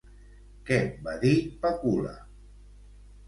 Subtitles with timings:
[0.69, 0.77] Què
[1.07, 1.33] va dir
[1.65, 2.13] Pacul·la?